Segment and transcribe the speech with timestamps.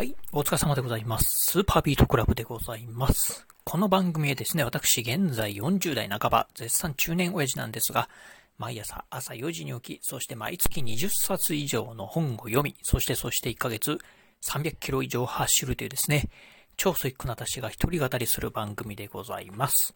[0.00, 1.50] はい、お疲れ様でございます。
[1.50, 3.46] スーパービートクラブでございます。
[3.64, 8.08] この番組へですね、私現在40代半ば、絶賛中年親父なんですが、
[8.56, 13.98] 毎朝朝4時に起き、そして毎月20冊以上の本を読み、そしてそして1ヶ月
[14.42, 16.30] 300キロ以上走るというですね、
[16.78, 19.94] 超スイックな私が一人語りする番組でございます。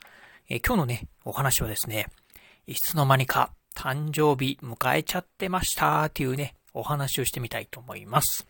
[0.50, 2.08] え今日のね、お話はですね、
[2.66, 8.46] いつの間にか誕生日迎えちゃってましたっていうね、お話をしてみたいと思います。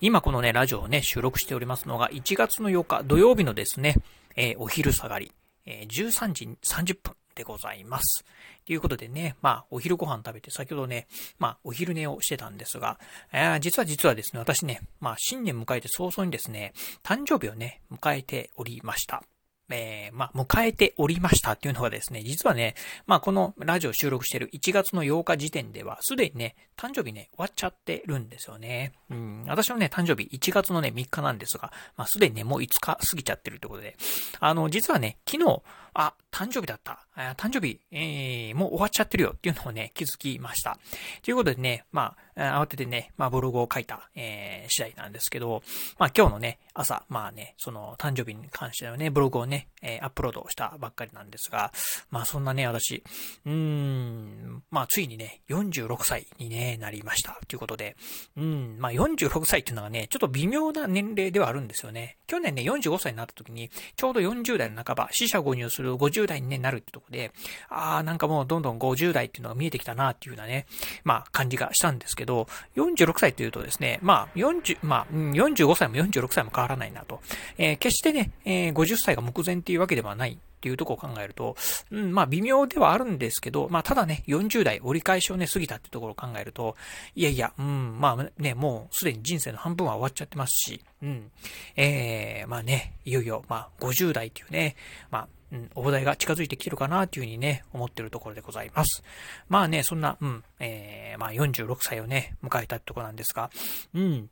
[0.00, 3.96] 今このね、ラジオをね、収録しておりますのが1月の8日土曜日のですね、
[4.36, 5.32] えーお昼下がり、
[5.66, 8.24] えー13時30分でございます。
[8.66, 11.06] ということでね、まあ、お昼ご飯食べて、先ほどね、
[11.38, 12.98] まあ、お昼寝をしてたんですが、
[13.32, 19.22] えー実は実はですね、私ね、まあ、新年迎えて早々にですね、誕生日をね、迎えておりました。
[19.70, 22.74] えーまあ、迎えておりましたっていうのがですね、実はね、
[23.06, 28.92] まあ、このラジオ収録してる1月の8日時点では、すでにね、誕生日ね、終わっちゃってるんですよね。
[29.10, 33.96] うん、私のね、誕生日1月のね、3日なんですが、まあ、すでにね、もう5日過ぎちゃってるってことで、
[34.40, 35.62] あの、実はね、昨日、
[35.94, 37.00] あ、誕生日だった。
[37.36, 40.78] 誕生日、えー、もう終わっちゃってるよっていうのをね、気づきました。
[41.22, 45.62] ということでね、まあ、慌ててね、まあ、ブログを書いた、えー、次第なんですけど、
[45.98, 51.70] まあ、今日のね、朝、まあね、その、誕生日に関してはね、ブログをね、えーアップロードしたばっかりなんですが、
[52.10, 53.02] まあ、そんなね、私、
[53.44, 57.38] うーん、まあ、ついにね、46歳にね、なりました。
[57.46, 57.96] ということで、
[58.36, 62.16] うん、まあ、46歳っていうのがね、ちょっと微妙な年齢ではあるんですよね。
[62.32, 67.30] 去年ね、45歳になった時に、ちょうど40代の半ば、死者誤入する50代に、ね、なるってとこで、
[67.68, 70.64] あー、なんかもうどんどん50代っていうのが見えてきたなっていうようなね、
[71.04, 77.20] まあ、感じがしたんですけど、46歳というとですね、まあ、40、まあ、45歳も46歳も変わらないなと。
[77.58, 80.38] えー決してね、えー50歳が目前っていうわけではない。
[80.62, 81.56] っていうとこを考えると、
[81.90, 86.76] うん、まあ微妙ではあるんですけど、まあただね、40代折り返しをね、過ぎたってところを考えると、
[87.16, 91.32] いやいや、うん、まあね、もうすでに人生の半分は終わっちゃってますし、うん、
[91.74, 94.76] えー、まあね、いよいよ、まあ50代っていうね、
[95.10, 99.02] まあ、うん、お題が近づいてきてるかなっていうふうにね、思ってるところでございます。
[99.48, 103.50] まあね、そんな、うん、えー、まあ46歳をね、迎えたってとこなんですが、
[103.94, 104.30] うん、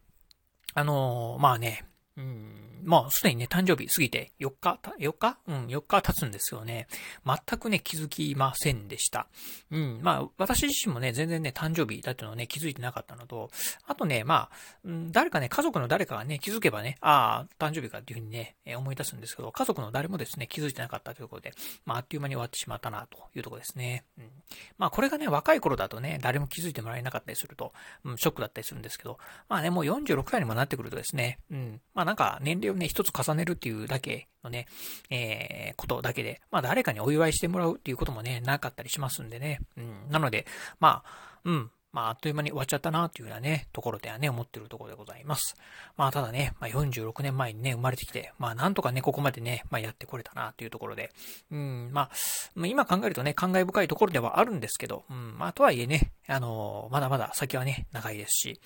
[0.74, 1.84] あのーまあね、
[2.20, 5.38] うん、まあ、すでにね、誕生日過ぎて4日、4日？
[5.48, 6.86] うん、4日経つんですよね。
[7.24, 9.26] 全くね、気づきませんでした。
[9.70, 13.50] うん、まあ、私自身もね、全然ね、誕生日だっていうのをね、気づいてなかったのと、
[13.86, 21.52] あとね、まあ、うん誰かね、家族の誰かがね、気づけばね、ああ、誕生日かっていうふうにね、え思い出すんですけど、家族の誰もですね、気づいてなかったということで、
[21.86, 24.04] まあ、あっという間に終わってしまったな、というとこですね。
[24.18, 24.30] うん。
[24.78, 27.72] まあ、これがね、若い頃だとね、誰も気づいてもらえなかったりすると、
[28.04, 34.66] うん、ショックだったりするんですけど、まあね、もう46歳にもなってくるとですね、うん、まあなんか年齢をね、一つ重ねるっていうだけのね、
[35.10, 40.44] えー、ことだけで、まあ誰かにお祝いしてもらうっていうこともね、なかったりしますんでね、うん、なので、
[40.80, 45.56] まあ、うん、まあ、あっという間に終わっちゃったなっていうようなね、ところではね、思ってるところでございます。
[45.96, 51.10] まあ、ただね、まあ、46年前にね、生まれてきて、まあ、なんとかね、ここまでね、まあ、やってこれたなっていうところで、
[51.50, 58.60] うん、まあ、今考えるとね、感慨深いところではあるんですけど、うん、まあ、とはいえね、あのまだまだ先はね、長いですし、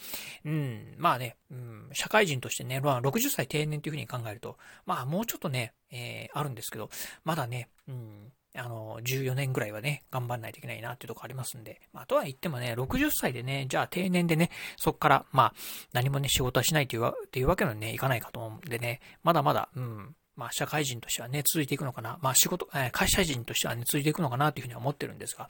[0.44, 6.91] うん、まあね、うん、社会人としてね、まあ、60歳定年というふうに考えると、まあ、もうちょっとね、えー、あるんですけど、
[7.24, 11.81] まだね、うん、あの、14年ぐらいはね、頑張んないといけないなっていうとこありますんで。
[11.92, 15.54] まあ、とは言ってもね、60歳でね、じゃあ定年でね、そっから、まあ、
[15.92, 22.19] 何もね、仕事はしないというわっていうわけにはね、いかないかと思うんでね、まだまだ、うん、まあ、社会人としてはね、続いていくのかな。
[22.22, 25.48] まあ、仕事、えー会社人としてはね、続いていくのかなというふうには思ってるんですが、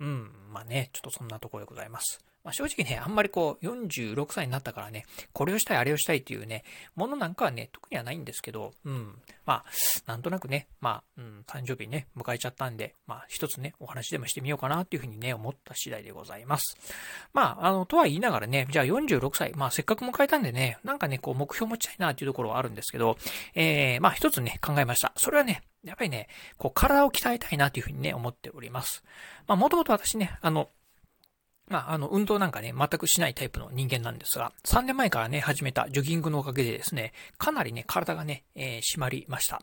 [0.00, 2.20] うん、まあね、ちょっとそんなところでございます。
[2.44, 6.62] まあ、正直ね、あんまりこう、46歳になったからね、これをしたい、あれをしたいっていうね、
[6.94, 9.16] ものなんかはね、特にはないんですけど、うん。
[9.46, 9.64] まあ、
[10.06, 16.76] なんとなくね、まあ、うん、誕生日ね、迎えちゃったんで、まあ、一つね、お話でもしてみようかなっていうふうにね、思った次第でございます。
[17.32, 23.16] まあ、あの、とは言いながらね、じゃあ46歳、まあ、せっかく迎えたんでね、なんかね、こう、目標持ちたいなっていうところはあるんですけど、
[23.54, 25.12] えー、まあ、一つね、考えました。
[25.16, 26.28] それはね、やっぱりね、
[26.58, 29.02] こう、体を鍛えたいなというふうにね、思っております。
[29.46, 30.68] まあ、もともと私ね、あの、
[31.68, 39.62] まあ、あの、運動なんかね、全くしないタイプの人間なんですが、3年前からね、始めたジョギングのおかげでですね、かなりね、体がね、えー締まりました。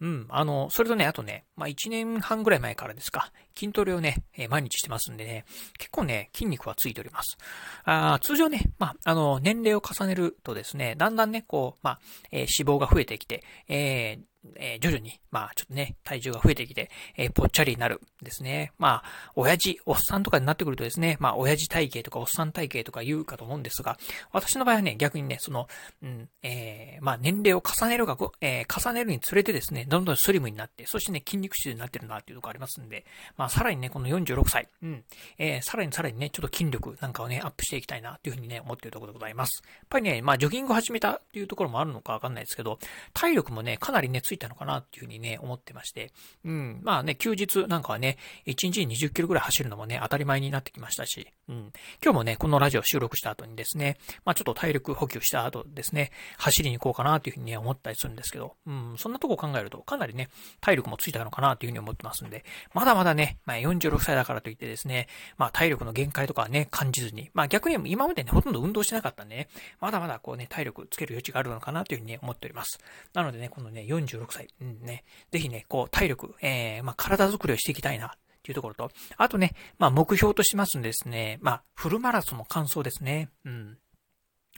[0.00, 5.44] うん、あの、それとね、あとね、まあ、1年半ぐらい前からですか、筋トレをね、え毎日してますんでね、
[5.78, 7.38] 結構ね、筋肉はついております。
[7.84, 12.00] あ通常ね、まあ、あの、年齢を重ねるとですね、だんだんね、こう、まあ、
[12.30, 18.72] えー脂肪が増えてきて、えーえー徐々に、まあ、ちょっとね、体重が増えてきて、えーぽっちゃりになるですね。
[18.78, 23.98] まあ、親父、おっさんとかになってくるとですね、まあ、親父体型とかおっさん体型とか言うかと思うんですが、
[24.32, 25.68] 私の場合はね、逆にね、その、
[26.02, 33.04] うん、えーまあ、年齢を重ねるが、えー重ねるにつれてですね、どんどんスリムになって、そしてね、筋肉質になってるなっていうところありますんで、
[33.40, 35.02] まあ、さらにね、この46歳、うん、
[35.38, 39.62] えー、さらにさらにね、ちょっと筋力なんかをね、アップしていきたいな、というふうにね、思っているところでございます。
[39.64, 42.78] やっぱりね、まあ、ジョギングを始めたっていうところもあるのかわかんないですけど、
[43.14, 46.12] 体力もね、かなりね、ついたのかな、っていうふうにね、思ってまして、
[46.44, 51.72] うん、まあね、休日なんかはね、1日に20キロぐらい走るのもね、当たり前になってきましたし、うん、
[52.04, 53.96] 今日もね、このラジオ収録した後にですね、
[54.26, 60.28] まあ、ちょっと体力補給した後ですね、走りに行こうかな、というふうにね、思ったりするんですけど、うん、そんなとこ考えると、かなりね、
[60.60, 62.44] 体力もついたのかな、というふうに思ってますんで、
[62.74, 69.48] まだまだね、まあ、46歳だからといってですね、まあ、体力の限界とかね、感じずに、まあ、逆に今までね、ほとんど運動してなかったんでね、
[69.80, 72.78] まだまだこうね、体力つける余地があるのかな、というふうにね、思っております。
[73.14, 83.28] なのでね、このね、46歳、うんね、ぜひね、こう、体力、えー、まあ、体作りをしていきたいな、っていうところと、あとね、まあ、目標としますんでですね、まあ、フルマラソンの完走ですね。
[83.44, 83.78] うん。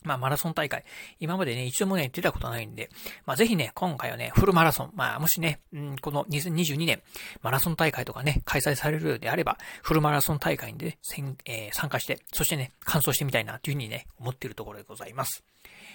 [0.04, 0.84] まあ、マラソン大会。
[1.20, 2.90] 今までね、一度もね、出たことないんで、
[3.26, 4.90] まあ、ぜひね、今回はね、フルマラソン。
[4.94, 7.02] まあ、もしね、うん、この2022年、
[7.42, 10.98] マラソン大会とかね、開催されるようであれば、フルマラソン大会にね、
[11.44, 15.44] えー、参加して、そしてね、完走してみたいな、というふうにね、思っているところでございます。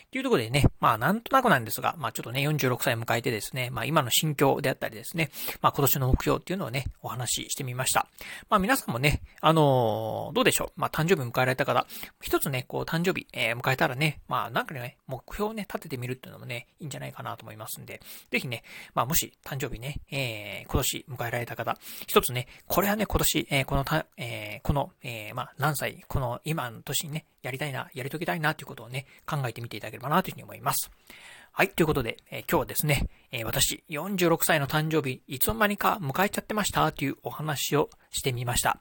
[0.10, 5.32] というところでね、まあなんとなくなんですが、まあちょっとね、46歳迎えてですね、まあ今の心境であったりですね、
[5.62, 8.08] まあ今年の目標っていうのをね、お話ししてみました。
[8.50, 10.80] まあ皆さんもね、あのー、どうでしょう？
[10.80, 11.86] まあ誕生日迎えられた方、
[12.22, 18.00] 一つね、こう誕生日、えー、迎えたらね、まあなんかね、目標をね、立ててみるっていうのもね、いいんじゃないかなと思いますんで、
[18.32, 18.64] ぜひね、
[18.94, 21.78] まあもし誕生日ね、えー、今年迎えられた方、
[22.08, 30.90] 一つね、これはね、今年、えー、このた、えー、この、えー、まあ何歳、この今の年にね、やりたいな、やり遂げたいなということをね、考えてみていただければなというふうに思います。
[31.52, 38.80] はい、ということで、えー、今日はですね、えー、私、46歳の誕生日、いつの間にか迎えちゃってましたというお話をしてみました。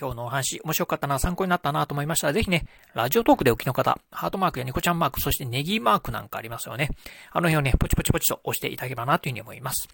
[0.00, 6.90] 今日のお話、面白かったな、参考になったなと思いましたら、ぜひね、ラジオトークでお聞きの方、ハートマークやニコちゃんマーク、そしてネギマークなんかありますよね。
[7.32, 9.88] あの辺をね、ポチポチポチと押していただければなというふうに思います。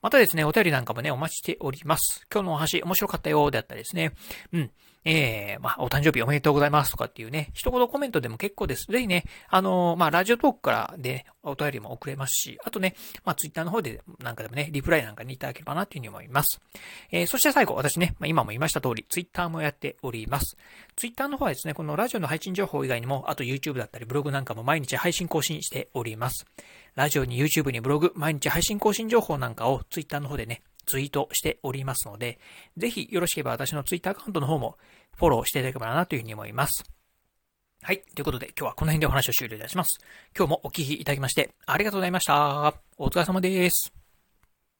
[0.00, 2.26] またですね、お便りなんかもね、お待ちしております。
[2.32, 4.12] 今日のお話、面白かったよ、であったりですね。
[4.52, 4.70] うん。
[5.10, 8.92] えー、まあ、お誕生日おめでとうございますとかっていうね、一言コメントでも結構です。
[8.92, 12.94] ぜひね、あのー、まあ、ラジオトークからでお便りも送れますし、あとね、
[13.24, 16.60] まあ、ツイッターの方でなんかでもね、リプライなんかにいただければなというふうに思います。
[17.10, 20.58] えー、そして最後、私ね、まあ、今も言いました通り、ツイッターもやっております。
[20.94, 26.44] ツイッターの方はですね、このラジオの配信情報以外にも、あと YouTube だったりブログなんかも毎日配信更新しております。
[26.96, 32.38] ラジオに YouTube にブログ、毎日配信更新情報なんかをツイッターの方でね、ツイートしておりますので、
[32.76, 34.78] ぜひよろしければ私のツイッターアカウントの方も
[35.18, 36.84] フォローしていただければなというふうに思います。
[37.82, 38.02] はい。
[38.14, 39.98] ということで、今日はこの辺でお話を終了いたします。
[40.36, 42.74] 今日もお聞きいただきまして、ありがとうございました。
[42.96, 44.07] お疲れ様です。